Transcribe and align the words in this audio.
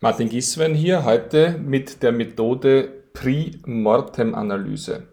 Martin 0.00 0.28
Giswein 0.28 0.74
hier 0.74 1.06
heute 1.06 1.58
mit 1.58 2.02
der 2.02 2.12
Methode 2.12 2.86
Pre-Mortem-Analyse. 3.14 5.04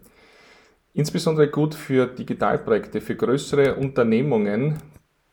Insbesondere 0.92 1.48
gut 1.48 1.74
für 1.74 2.06
Digitalprojekte, 2.06 3.00
für 3.00 3.16
größere 3.16 3.76
Unternehmungen, 3.76 4.76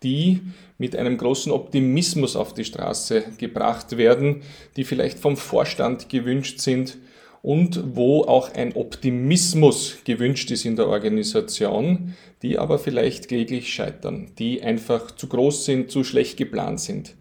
die 0.04 0.40
mit 0.78 0.96
einem 0.96 1.18
großen 1.18 1.52
Optimismus 1.52 2.38
auf 2.38 2.54
die 2.54 2.64
Straße 2.64 3.26
gebracht 3.38 3.98
werden, 3.98 4.42
die 4.78 4.86
vielleicht 4.86 5.20
vom 5.20 5.36
Vorstand 5.36 6.08
gewünscht 6.08 6.60
sind 6.60 6.98
und 7.42 7.98
wo 7.98 8.22
auch 8.22 8.54
ein 8.54 8.74
Optimismus 8.78 9.98
gewünscht 10.06 10.50
ist 10.52 10.64
in 10.64 10.78
der 10.78 10.88
Organisation, 10.88 12.16
die 12.42 12.58
aber 12.58 12.80
vielleicht 12.80 13.28
kläglich 13.28 13.74
scheitern, 13.74 14.32
die 14.40 14.64
einfach 14.64 15.12
zu 15.12 15.28
groß 15.28 15.66
sind, 15.66 15.92
zu 15.92 16.06
schlecht 16.06 16.38
geplant 16.38 16.80
sind. 16.80 17.16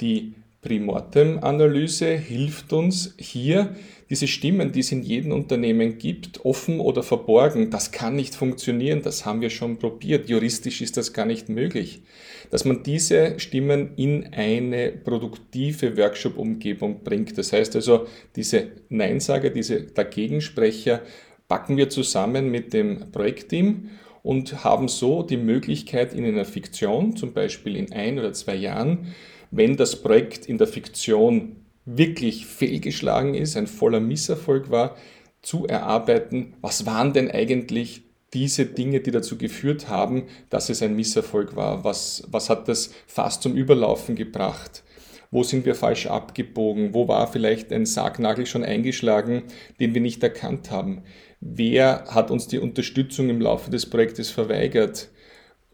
Die 0.00 0.34
Primortem-Analyse 0.64 2.16
hilft 2.16 2.72
uns 2.72 3.14
hier, 3.18 3.76
diese 4.10 4.26
Stimmen, 4.26 4.72
die 4.72 4.80
es 4.80 4.92
in 4.92 5.02
jedem 5.02 5.32
Unternehmen 5.32 5.98
gibt, 5.98 6.44
offen 6.44 6.80
oder 6.80 7.02
verborgen, 7.02 7.70
das 7.70 7.92
kann 7.92 8.16
nicht 8.16 8.34
funktionieren, 8.34 9.02
das 9.02 9.24
haben 9.24 9.40
wir 9.40 9.50
schon 9.50 9.78
probiert, 9.78 10.28
juristisch 10.28 10.80
ist 10.82 10.96
das 10.96 11.12
gar 11.12 11.26
nicht 11.26 11.48
möglich, 11.48 12.02
dass 12.50 12.64
man 12.64 12.82
diese 12.82 13.38
Stimmen 13.38 13.92
in 13.96 14.32
eine 14.32 14.92
produktive 14.92 15.96
Workshop-Umgebung 15.96 17.02
bringt. 17.02 17.36
Das 17.38 17.52
heißt 17.52 17.76
also, 17.76 18.06
diese 18.36 18.68
Neinsager, 18.88 19.50
diese 19.50 19.82
Dagegensprecher 19.82 21.02
packen 21.48 21.76
wir 21.76 21.88
zusammen 21.88 22.50
mit 22.50 22.72
dem 22.72 23.10
Projektteam 23.12 23.90
und 24.22 24.64
haben 24.64 24.88
so 24.88 25.22
die 25.22 25.36
Möglichkeit 25.36 26.14
in 26.14 26.24
einer 26.24 26.46
Fiktion, 26.46 27.16
zum 27.16 27.32
Beispiel 27.34 27.76
in 27.76 27.92
ein 27.92 28.18
oder 28.18 28.32
zwei 28.32 28.54
Jahren, 28.54 29.14
wenn 29.56 29.76
das 29.76 29.96
Projekt 30.02 30.46
in 30.46 30.58
der 30.58 30.66
Fiktion 30.66 31.56
wirklich 31.84 32.46
fehlgeschlagen 32.46 33.34
ist, 33.34 33.56
ein 33.56 33.66
voller 33.66 34.00
Misserfolg 34.00 34.70
war, 34.70 34.96
zu 35.42 35.66
erarbeiten, 35.66 36.54
was 36.60 36.86
waren 36.86 37.12
denn 37.12 37.30
eigentlich 37.30 38.02
diese 38.32 38.66
Dinge, 38.66 39.00
die 39.00 39.12
dazu 39.12 39.38
geführt 39.38 39.88
haben, 39.88 40.24
dass 40.50 40.70
es 40.70 40.82
ein 40.82 40.96
Misserfolg 40.96 41.54
war? 41.54 41.84
Was, 41.84 42.24
was 42.28 42.50
hat 42.50 42.66
das 42.66 42.90
fast 43.06 43.42
zum 43.42 43.54
Überlaufen 43.54 44.16
gebracht? 44.16 44.82
Wo 45.30 45.42
sind 45.44 45.66
wir 45.66 45.74
falsch 45.74 46.06
abgebogen? 46.06 46.94
Wo 46.94 47.06
war 47.06 47.30
vielleicht 47.30 47.72
ein 47.72 47.86
Sargnagel 47.86 48.46
schon 48.46 48.64
eingeschlagen, 48.64 49.44
den 49.78 49.94
wir 49.94 50.00
nicht 50.00 50.22
erkannt 50.22 50.70
haben? 50.70 51.02
Wer 51.40 52.06
hat 52.08 52.30
uns 52.30 52.48
die 52.48 52.58
Unterstützung 52.58 53.28
im 53.28 53.40
Laufe 53.40 53.70
des 53.70 53.86
Projektes 53.88 54.30
verweigert? 54.30 55.10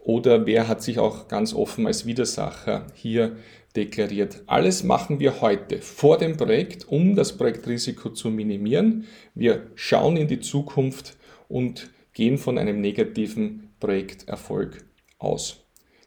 Oder 0.03 0.45
wer 0.45 0.67
hat 0.67 0.81
sich 0.81 0.99
auch 0.99 1.27
ganz 1.27 1.53
offen 1.53 1.85
als 1.85 2.05
Widersacher 2.05 2.87
hier 2.95 3.35
deklariert. 3.75 4.41
Alles 4.47 4.83
machen 4.83 5.19
wir 5.19 5.41
heute 5.41 5.79
vor 5.79 6.17
dem 6.17 6.37
Projekt, 6.37 6.87
um 6.87 7.15
das 7.15 7.37
Projektrisiko 7.37 8.09
zu 8.09 8.29
minimieren. 8.29 9.05
Wir 9.33 9.67
schauen 9.75 10.17
in 10.17 10.27
die 10.27 10.39
Zukunft 10.39 11.17
und 11.47 11.89
gehen 12.13 12.37
von 12.37 12.57
einem 12.57 12.81
negativen 12.81 13.69
Projekterfolg 13.79 14.85
aus. 15.19 15.57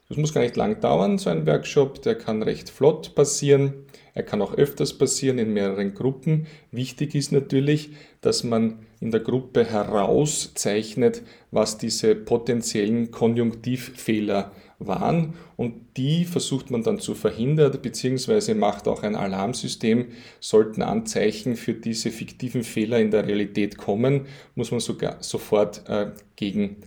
Das 0.07 0.17
muss 0.17 0.33
gar 0.33 0.41
nicht 0.41 0.55
lang 0.55 0.79
dauern, 0.81 1.17
so 1.17 1.31
ein 1.31 1.47
Workshop, 1.47 2.03
der 2.03 2.15
kann 2.15 2.43
recht 2.43 2.69
flott 2.69 3.15
passieren. 3.15 3.85
Er 4.13 4.21
kann 4.21 4.41
auch 4.41 4.53
öfters 4.53 4.95
passieren 4.97 5.39
in 5.39 5.51
mehreren 5.51 5.95
Gruppen. 5.95 6.45
Wichtig 6.71 7.15
ist 7.15 7.31
natürlich, 7.31 7.89
dass 8.21 8.43
man 8.43 8.85
in 9.05 9.11
der 9.11 9.19
Gruppe 9.19 9.63
herauszeichnet, 9.63 11.21
was 11.51 11.77
diese 11.77 12.15
potenziellen 12.15 13.11
Konjunktivfehler 13.11 14.51
waren 14.79 15.35
und 15.57 15.75
die 15.95 16.25
versucht 16.25 16.71
man 16.71 16.81
dann 16.81 16.99
zu 16.99 17.13
verhindern, 17.13 17.77
beziehungsweise 17.79 18.55
macht 18.55 18.87
auch 18.87 19.03
ein 19.03 19.15
Alarmsystem. 19.15 20.07
Sollten 20.39 20.81
Anzeichen 20.81 21.55
für 21.55 21.75
diese 21.75 22.09
fiktiven 22.09 22.63
Fehler 22.63 22.99
in 22.99 23.11
der 23.11 23.27
Realität 23.27 23.77
kommen, 23.77 24.25
muss 24.55 24.71
man 24.71 24.79
sogar 24.79 25.17
sofort 25.21 25.87
äh, 25.87 26.07
gegen. 26.35 26.77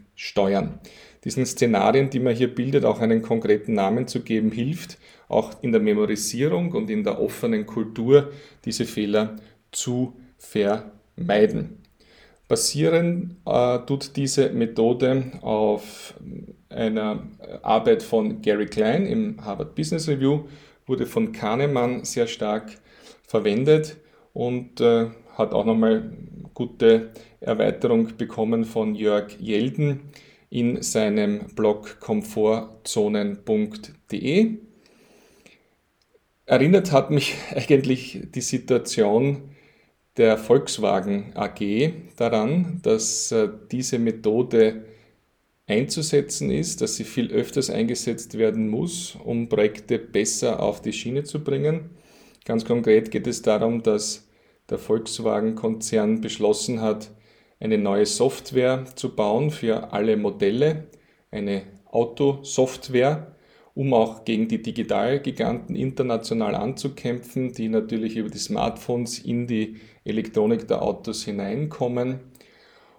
Diesen 1.25 1.47
Szenarien, 1.47 2.11
die 2.11 2.19
man 2.19 2.35
hier 2.35 2.53
bildet, 2.53 2.85
auch 2.85 2.99
einen 2.99 3.23
konkreten 3.23 3.75
Namen 3.75 4.09
zu 4.09 4.23
geben, 4.23 4.51
hilft 4.51 4.99
auch 5.29 5.63
in 5.63 5.71
der 5.71 5.81
Memorisierung 5.81 6.73
und 6.73 6.91
in 6.91 7.05
der 7.05 7.21
offenen 7.21 7.67
Kultur 7.67 8.33
diese 8.65 8.85
Fehler 8.85 9.37
zu 9.71 10.15
vermeiden. 10.39 11.79
Basieren 12.49 13.37
äh, 13.45 13.79
tut 13.81 14.17
diese 14.17 14.49
Methode 14.51 15.33
auf 15.43 16.15
einer 16.71 17.29
Arbeit 17.63 18.03
von 18.03 18.41
Gary 18.41 18.65
Klein 18.67 19.07
im 19.07 19.45
Harvard 19.45 19.75
Business 19.75 20.09
Review, 20.09 20.45
wurde 20.87 21.05
von 21.05 21.33
Kahnemann 21.33 22.05
sehr 22.05 22.27
stark 22.27 22.73
verwendet 23.27 23.99
und 24.33 24.81
äh, 24.81 25.11
hat 25.37 25.53
auch 25.53 25.67
nochmal 25.67 26.11
gute 26.55 27.11
Erweiterung 27.41 28.17
bekommen 28.17 28.65
von 28.65 28.95
Jörg 28.95 29.39
Jelden 29.39 30.01
in 30.49 30.81
seinem 30.83 31.49
Blog 31.55 32.01
komfortzonen.de. 32.01 34.57
Erinnert 36.47 36.93
hat 36.93 37.11
mich 37.11 37.35
eigentlich 37.55 38.23
die 38.35 38.41
Situation 38.41 39.51
der 40.19 40.37
Volkswagen 40.37 41.33
AG 41.35 41.93
daran, 42.17 42.81
dass 42.83 43.33
äh, 43.33 43.49
diese 43.71 43.99
Methode 43.99 44.85
einzusetzen 45.67 46.51
ist, 46.51 46.81
dass 46.81 46.97
sie 46.97 47.05
viel 47.05 47.31
öfters 47.31 47.71
eingesetzt 47.71 48.37
werden 48.37 48.69
muss, 48.69 49.17
um 49.23 49.49
Projekte 49.49 49.99
besser 49.99 50.61
auf 50.61 50.83
die 50.83 50.93
Schiene 50.93 51.25
zu 51.25 51.45
bringen. 51.45 51.91
Ganz 52.45 52.65
konkret 52.65 53.11
geht 53.11 53.27
es 53.27 53.43
darum, 53.43 53.83
dass 53.83 54.29
der 54.71 54.79
Volkswagen-Konzern 54.79 56.21
beschlossen 56.21 56.81
hat, 56.81 57.11
eine 57.61 57.79
neue 57.79 58.07
Software 58.07 58.85
zu 58.95 59.15
bauen 59.15 59.51
für 59.51 59.93
alle 59.93 60.17
Modelle, 60.17 60.89
eine 61.31 61.63
Autosoftware, 61.87 63.35
um 63.79 63.95
auch 63.95 64.25
gegen 64.25 64.49
die 64.49 64.61
Digitalgiganten 64.61 65.77
international 65.77 66.57
anzukämpfen, 66.57 67.53
die 67.53 67.69
natürlich 67.69 68.17
über 68.17 68.29
die 68.29 68.39
Smartphones 68.39 69.21
in 69.21 69.47
die 69.47 69.77
Elektronik 70.03 70.67
der 70.67 70.83
Autos 70.83 71.25
hineinkommen. 71.25 72.19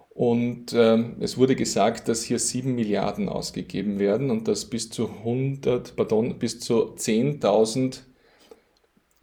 Und 0.08 0.72
äh, 0.72 0.96
es 1.20 1.36
wurde 1.36 1.54
gesagt, 1.54 2.08
dass 2.08 2.24
hier 2.24 2.38
7 2.38 2.74
Milliarden 2.74 3.28
ausgegeben 3.28 3.98
werden 3.98 4.30
und 4.30 4.48
dass 4.48 4.70
bis 4.70 4.88
zu 4.88 5.10
100, 5.10 5.96
pardon, 5.96 6.38
bis 6.38 6.60
zu 6.60 6.94
10.000 6.94 8.00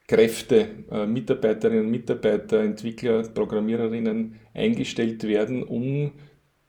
Kräfte, 0.06 0.85
äh, 0.91 1.07
Mitarbeiterinnen 1.07 1.85
und 1.85 1.91
Mitarbeiter, 1.91 2.59
Entwickler, 2.59 3.24
Programmiererinnen 3.24 4.35
eingestellt 4.53 5.24
werden, 5.24 5.63
um 5.63 6.12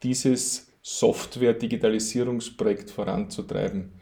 dieses 0.03 0.73
Software-Digitalisierungsprojekt 0.81 2.91
voranzutreiben. 2.91 3.98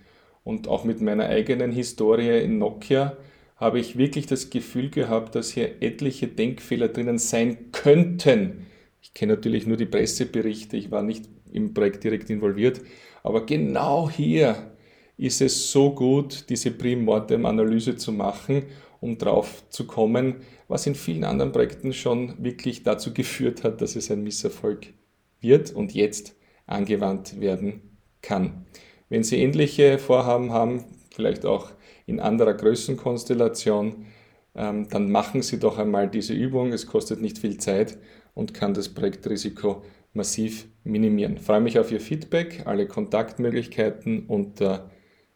Und 0.46 0.68
auch 0.68 0.84
mit 0.84 1.00
meiner 1.00 1.26
eigenen 1.26 1.72
Historie 1.72 2.38
in 2.40 2.58
Nokia 2.58 3.16
habe 3.56 3.80
ich 3.80 3.98
wirklich 3.98 4.26
das 4.26 4.48
Gefühl 4.48 4.90
gehabt, 4.90 5.34
dass 5.34 5.50
hier 5.50 5.82
etliche 5.82 6.28
Denkfehler 6.28 6.86
drinnen 6.86 7.18
sein 7.18 7.72
könnten. 7.72 8.64
Ich 9.02 9.12
kenne 9.12 9.34
natürlich 9.34 9.66
nur 9.66 9.76
die 9.76 9.86
Presseberichte, 9.86 10.76
ich 10.76 10.92
war 10.92 11.02
nicht 11.02 11.24
im 11.50 11.74
Projekt 11.74 12.04
direkt 12.04 12.30
involviert, 12.30 12.80
aber 13.24 13.44
genau 13.44 14.08
hier 14.08 14.70
ist 15.16 15.40
es 15.40 15.72
so 15.72 15.92
gut, 15.92 16.48
diese 16.48 16.70
Prim-Mortem-Analyse 16.70 17.96
zu 17.96 18.12
machen, 18.12 18.66
um 19.00 19.18
drauf 19.18 19.64
zu 19.68 19.84
kommen, 19.84 20.36
was 20.68 20.86
in 20.86 20.94
vielen 20.94 21.24
anderen 21.24 21.50
Projekten 21.50 21.92
schon 21.92 22.34
wirklich 22.38 22.84
dazu 22.84 23.12
geführt 23.12 23.64
hat, 23.64 23.80
dass 23.80 23.96
es 23.96 24.12
ein 24.12 24.22
Misserfolg 24.22 24.92
wird 25.40 25.72
und 25.72 25.92
jetzt 25.92 26.36
angewandt 26.68 27.40
werden 27.40 27.98
kann. 28.22 28.64
Wenn 29.08 29.22
Sie 29.22 29.40
ähnliche 29.40 29.98
Vorhaben 29.98 30.52
haben, 30.52 30.84
vielleicht 31.14 31.46
auch 31.46 31.70
in 32.06 32.18
anderer 32.20 32.54
Größenkonstellation, 32.54 34.06
ähm, 34.54 34.88
dann 34.88 35.10
machen 35.10 35.42
Sie 35.42 35.58
doch 35.58 35.78
einmal 35.78 36.08
diese 36.08 36.34
Übung. 36.34 36.72
Es 36.72 36.86
kostet 36.86 37.20
nicht 37.20 37.38
viel 37.38 37.58
Zeit 37.58 37.98
und 38.34 38.54
kann 38.54 38.72
das 38.74 38.88
Projektrisiko 38.88 39.82
massiv 40.12 40.66
minimieren. 40.84 41.36
Ich 41.36 41.42
freue 41.42 41.60
mich 41.60 41.78
auf 41.78 41.92
Ihr 41.92 42.00
Feedback, 42.00 42.62
alle 42.64 42.88
Kontaktmöglichkeiten 42.88 44.26
unter 44.26 44.90